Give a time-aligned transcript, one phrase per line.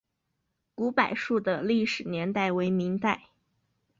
[0.73, 3.29] 古柏树的历史年代为明代。